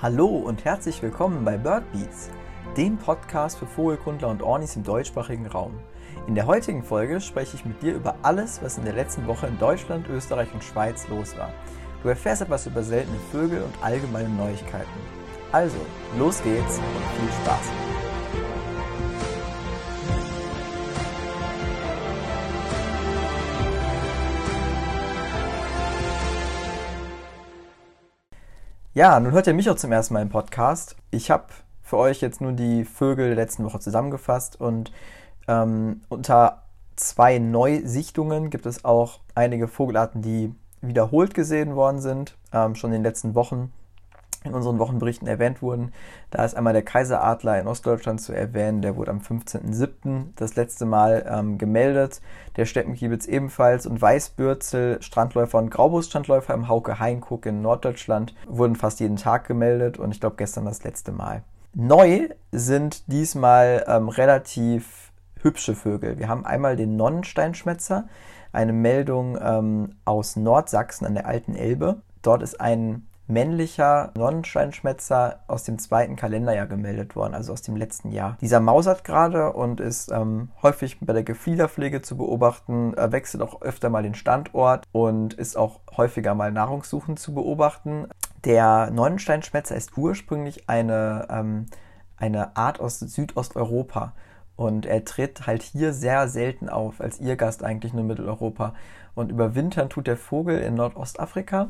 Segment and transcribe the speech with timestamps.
[0.00, 2.30] Hallo und herzlich willkommen bei Birdbeats,
[2.76, 5.72] dem Podcast für Vogelkundler und Ornis im deutschsprachigen Raum.
[6.28, 9.48] In der heutigen Folge spreche ich mit dir über alles, was in der letzten Woche
[9.48, 11.52] in Deutschland, Österreich und Schweiz los war.
[12.04, 15.00] Du erfährst etwas über seltene Vögel und allgemeine Neuigkeiten.
[15.50, 15.78] Also,
[16.16, 18.07] los geht's und viel Spaß!
[28.98, 30.96] Ja, nun hört ihr mich auch zum ersten Mal im Podcast.
[31.12, 31.44] Ich habe
[31.82, 34.90] für euch jetzt nur die Vögel der letzten Woche zusammengefasst und
[35.46, 36.64] ähm, unter
[36.96, 42.94] zwei Neusichtungen gibt es auch einige Vogelarten, die wiederholt gesehen worden sind, ähm, schon in
[42.94, 43.72] den letzten Wochen
[44.44, 45.92] in unseren Wochenberichten erwähnt wurden.
[46.30, 50.28] Da ist einmal der Kaiseradler in Ostdeutschland zu erwähnen, der wurde am 15.07.
[50.36, 52.20] das letzte Mal ähm, gemeldet.
[52.56, 59.00] Der Steppenkiebitz ebenfalls und Weißbürzel, Strandläufer und Graubruststrandläufer im Hauke Heinkuck in Norddeutschland wurden fast
[59.00, 61.42] jeden Tag gemeldet und ich glaube gestern das letzte Mal.
[61.74, 66.18] Neu sind diesmal ähm, relativ hübsche Vögel.
[66.18, 68.08] Wir haben einmal den Nonnensteinschmätzer,
[68.52, 72.02] eine Meldung ähm, aus Nordsachsen an der Alten Elbe.
[72.22, 78.10] Dort ist ein männlicher Sonnenscheinschmätzer aus dem zweiten Kalenderjahr gemeldet worden, also aus dem letzten
[78.10, 78.36] Jahr.
[78.40, 83.60] Dieser mausert gerade und ist ähm, häufig bei der Gefiederpflege zu beobachten, er wechselt auch
[83.62, 88.08] öfter mal den Standort und ist auch häufiger mal nahrungssuchend zu beobachten.
[88.44, 91.66] Der Nonnensteinschmätzer ist ursprünglich eine, ähm,
[92.16, 94.14] eine Art aus Südosteuropa.
[94.56, 98.74] Und er tritt halt hier sehr selten auf, als Irrgast eigentlich nur Mitteleuropa.
[99.14, 101.68] Und überwintern tut der Vogel in Nordostafrika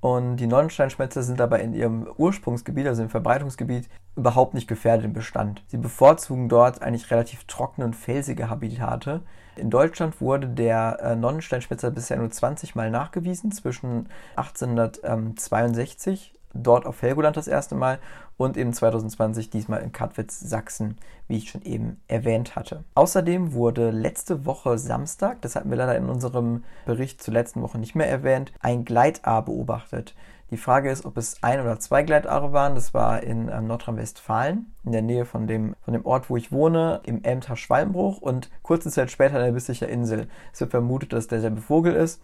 [0.00, 5.12] und die Nonnensteinschmätze sind dabei in ihrem Ursprungsgebiet, also im Verbreitungsgebiet, überhaupt nicht gefährdet im
[5.12, 5.62] Bestand.
[5.66, 9.20] Sie bevorzugen dort eigentlich relativ trockene und felsige Habitate.
[9.56, 17.02] In Deutschland wurde der äh, Nonnensteinschmätzer bisher nur 20 Mal nachgewiesen, zwischen 1862 dort auf
[17.02, 17.98] Helgoland das erste Mal
[18.40, 20.96] und eben 2020 diesmal in Katwitz, Sachsen,
[21.28, 22.84] wie ich schon eben erwähnt hatte.
[22.94, 27.78] Außerdem wurde letzte Woche Samstag, das hatten wir leider in unserem Bericht zur letzten Woche
[27.78, 30.14] nicht mehr erwähnt, ein Gleitaar beobachtet.
[30.50, 32.74] Die Frage ist, ob es ein oder zwei Gleitaare waren.
[32.74, 36.50] Das war in ähm, Nordrhein-Westfalen, in der Nähe von dem, von dem Ort, wo ich
[36.50, 40.28] wohne, im Ämter Schwalmbruch und kurze Zeit später an der Bissicher Insel.
[40.52, 42.20] Es wird vermutet, dass derselbe Vogel ist.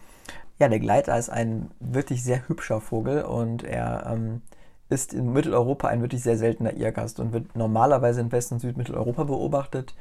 [0.59, 4.41] Ja, der Gleiter ist ein wirklich sehr hübscher Vogel und er ähm,
[4.89, 9.25] ist in Mitteleuropa ein wirklich sehr seltener Irrgast und wird normalerweise in West- und Südmitteleuropa
[9.25, 9.95] beobachtet.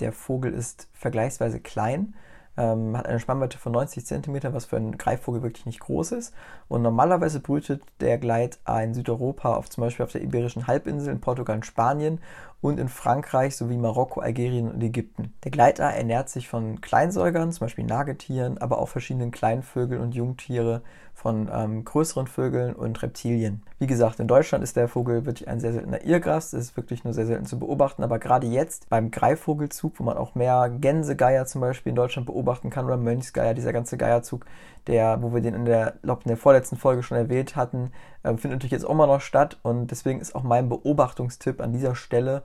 [0.00, 2.14] Der Vogel ist vergleichsweise klein,
[2.56, 6.34] ähm, hat eine Spannweite von 90 cm, was für einen Greifvogel wirklich nicht groß ist.
[6.68, 11.20] Und normalerweise brütet der Gleit in Südeuropa, auf, zum Beispiel auf der Iberischen Halbinsel, in
[11.20, 12.20] Portugal und Spanien
[12.60, 15.32] und in Frankreich sowie Marokko, Algerien und Ägypten.
[15.44, 20.82] Der Gleiter ernährt sich von Kleinsäugern, zum Beispiel Nagetieren, aber auch verschiedenen Kleinvögeln und Jungtiere
[21.18, 23.62] von ähm, größeren Vögeln und Reptilien.
[23.80, 27.12] Wie gesagt, in Deutschland ist der Vogel wirklich ein sehr seltener Irrgast, ist wirklich nur
[27.12, 31.60] sehr selten zu beobachten, aber gerade jetzt beim Greifvogelzug, wo man auch mehr Gänsegeier zum
[31.60, 34.46] Beispiel in Deutschland beobachten kann oder Mönchsgeier, dieser ganze Geierzug,
[34.86, 37.90] der, wo wir den in der, in der vorletzten Folge schon erwähnt hatten,
[38.22, 41.72] äh, findet natürlich jetzt auch immer noch statt und deswegen ist auch mein Beobachtungstipp an
[41.72, 42.44] dieser Stelle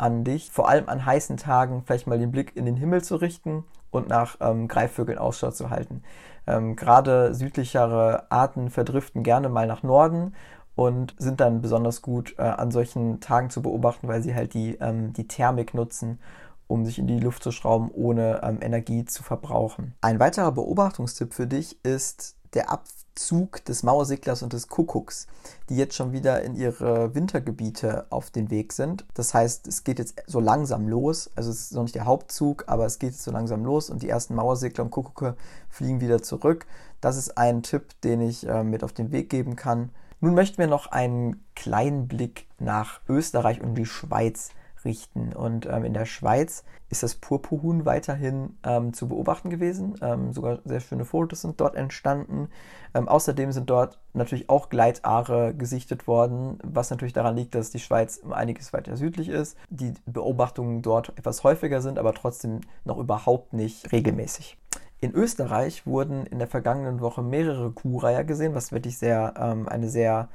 [0.00, 3.16] an dich, vor allem an heißen Tagen vielleicht mal den Blick in den Himmel zu
[3.16, 6.02] richten und nach ähm, Greifvögeln Ausschau zu halten.
[6.46, 10.34] Ähm, Gerade südlichere Arten verdriften gerne mal nach Norden
[10.74, 14.76] und sind dann besonders gut äh, an solchen Tagen zu beobachten, weil sie halt die,
[14.76, 16.18] ähm, die Thermik nutzen,
[16.66, 19.94] um sich in die Luft zu schrauben, ohne ähm, Energie zu verbrauchen.
[20.00, 25.26] Ein weiterer Beobachtungstipp für dich ist der Abzug des Mauersegglers und des Kuckucks,
[25.68, 29.04] die jetzt schon wieder in ihre Wintergebiete auf den Weg sind.
[29.14, 31.30] Das heißt, es geht jetzt so langsam los.
[31.36, 34.02] Also es ist noch nicht der Hauptzug, aber es geht jetzt so langsam los und
[34.02, 35.36] die ersten Mauersegler und Kuckucke
[35.68, 36.66] fliegen wieder zurück.
[37.00, 39.90] Das ist ein Tipp, den ich äh, mit auf den Weg geben kann.
[40.20, 44.50] Nun möchten wir noch einen kleinen Blick nach Österreich und die Schweiz
[44.84, 45.32] richten.
[45.32, 49.94] Und ähm, in der Schweiz ist das Purpurhuhn weiterhin ähm, zu beobachten gewesen.
[50.02, 52.48] Ähm, sogar sehr schöne Fotos sind dort entstanden.
[52.94, 57.78] Ähm, außerdem sind dort natürlich auch Gleitaare gesichtet worden, was natürlich daran liegt, dass die
[57.78, 59.56] Schweiz einiges weiter südlich ist.
[59.68, 64.56] Die Beobachtungen dort etwas häufiger sind, aber trotzdem noch überhaupt nicht regelmäßig.
[65.00, 69.88] In Österreich wurden in der vergangenen Woche mehrere Kuhreiher gesehen, was wirklich sehr ähm, eine
[69.88, 70.28] sehr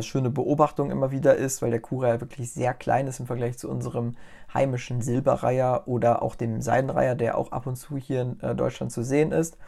[0.00, 3.68] schöne Beobachtung immer wieder ist, weil der Kuhreiher wirklich sehr klein ist im Vergleich zu
[3.68, 4.16] unserem
[4.54, 8.92] heimischen Silberreiher oder auch dem Seidenreiher, der auch ab und zu hier in äh, Deutschland
[8.92, 9.58] zu sehen ist.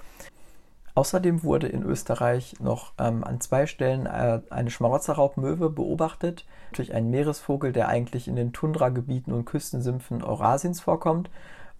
[0.95, 6.47] Außerdem wurde in Österreich noch ähm, an zwei Stellen äh, eine Schmarotzerraubmöwe beobachtet.
[6.71, 11.31] Natürlich ein Meeresvogel, der eigentlich in den Tundragebieten und Küstensümpfen Eurasiens vorkommt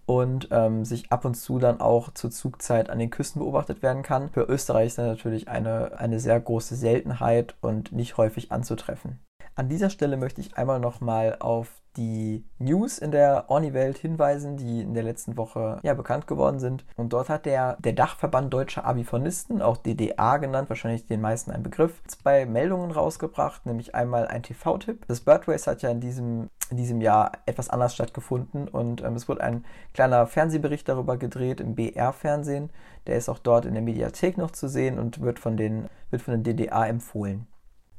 [0.05, 4.03] und ähm, sich ab und zu dann auch zur Zugzeit an den Küsten beobachtet werden
[4.03, 4.29] kann.
[4.29, 9.19] Für Österreich ist das natürlich eine, eine sehr große Seltenheit und nicht häufig anzutreffen.
[9.57, 14.81] An dieser Stelle möchte ich einmal nochmal auf die News in der Orni-Welt hinweisen, die
[14.81, 16.83] in der letzten Woche ja, bekannt geworden sind.
[16.97, 21.63] Und dort hat der, der Dachverband Deutscher Abifonisten, auch DDA genannt, wahrscheinlich den meisten ein
[21.63, 25.05] Begriff, zwei Meldungen rausgebracht, nämlich einmal ein TV-Tipp.
[25.07, 29.15] Das Bird Race hat ja in diesem, in diesem Jahr etwas anders stattgefunden und ähm,
[29.15, 29.63] es wurde ein
[29.93, 32.71] kleiner Fernsehbericht darüber gedreht im BR-Fernsehen.
[33.07, 36.21] Der ist auch dort in der Mediathek noch zu sehen und wird von den, wird
[36.21, 37.47] von den DDA empfohlen.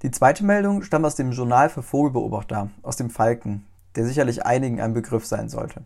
[0.02, 3.64] Die zweite Meldung stammt aus dem Journal für Vogelbeobachter, aus dem Falken
[3.96, 5.82] der sicherlich einigen ein Begriff sein sollte.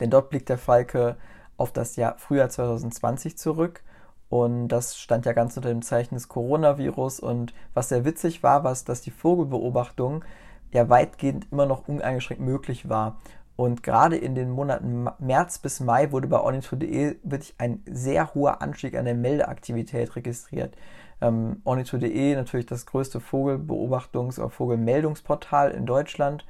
[0.00, 1.16] Denn dort blickt der Falke
[1.56, 3.82] auf das Jahr Frühjahr 2020 zurück
[4.28, 8.64] und das stand ja ganz unter dem Zeichen des Coronavirus und was sehr witzig war,
[8.64, 10.24] war, dass die Vogelbeobachtung
[10.72, 13.18] ja weitgehend immer noch uneingeschränkt möglich war.
[13.56, 18.62] Und gerade in den Monaten März bis Mai wurde bei ornitho.de wirklich ein sehr hoher
[18.62, 20.74] Anstieg an der Meldeaktivität registriert.
[21.20, 26.46] Ähm, ornitho.de natürlich das größte Vogelbeobachtungs- oder Vogelmeldungsportal in Deutschland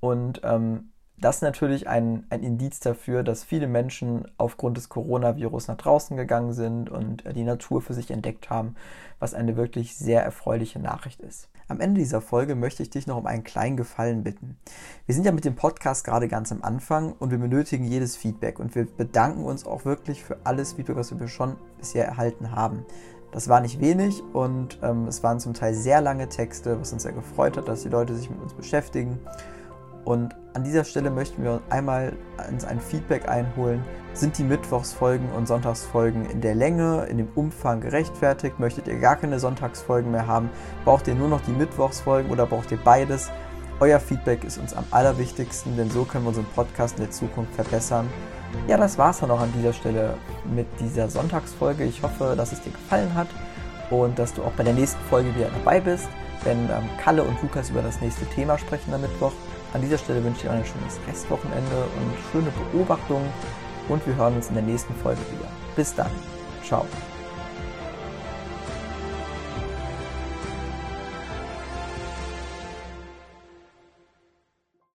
[0.00, 0.89] und ähm,
[1.20, 6.16] das ist natürlich ein, ein Indiz dafür, dass viele Menschen aufgrund des Coronavirus nach draußen
[6.16, 8.74] gegangen sind und äh, die Natur für sich entdeckt haben,
[9.18, 11.48] was eine wirklich sehr erfreuliche Nachricht ist.
[11.68, 14.56] Am Ende dieser Folge möchte ich dich noch um einen kleinen Gefallen bitten.
[15.06, 18.58] Wir sind ja mit dem Podcast gerade ganz am Anfang und wir benötigen jedes Feedback
[18.58, 22.84] und wir bedanken uns auch wirklich für alles Feedback, was wir schon bisher erhalten haben.
[23.30, 27.04] Das war nicht wenig und ähm, es waren zum Teil sehr lange Texte, was uns
[27.04, 29.20] sehr gefreut hat, dass die Leute sich mit uns beschäftigen.
[30.04, 33.84] Und an dieser Stelle möchten wir einmal ein Feedback einholen.
[34.12, 38.58] Sind die Mittwochsfolgen und Sonntagsfolgen in der Länge, in dem Umfang gerechtfertigt?
[38.58, 40.50] Möchtet ihr gar keine Sonntagsfolgen mehr haben?
[40.84, 43.30] Braucht ihr nur noch die Mittwochsfolgen oder braucht ihr beides?
[43.78, 47.54] Euer Feedback ist uns am allerwichtigsten, denn so können wir unseren Podcast in der Zukunft
[47.54, 48.08] verbessern.
[48.66, 50.14] Ja, das war es dann auch an dieser Stelle
[50.54, 51.84] mit dieser Sonntagsfolge.
[51.84, 53.28] Ich hoffe, dass es dir gefallen hat
[53.90, 56.08] und dass du auch bei der nächsten Folge wieder dabei bist,
[56.44, 59.32] wenn ähm, Kalle und Lukas über das nächste Thema sprechen am Mittwoch.
[59.72, 63.28] An dieser Stelle wünsche ich euch ein schönes Restwochenende und schöne Beobachtungen
[63.88, 65.48] und wir hören uns in der nächsten Folge wieder.
[65.76, 66.10] Bis dann.
[66.64, 66.86] Ciao.